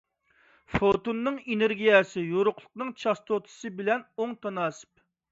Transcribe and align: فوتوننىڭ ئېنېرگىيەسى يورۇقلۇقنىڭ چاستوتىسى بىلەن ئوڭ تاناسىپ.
فوتوننىڭ 0.75 1.35
ئېنېرگىيەسى 1.41 2.23
يورۇقلۇقنىڭ 2.23 2.89
چاستوتىسى 3.03 3.71
بىلەن 3.83 4.01
ئوڭ 4.17 4.33
تاناسىپ. 4.47 5.05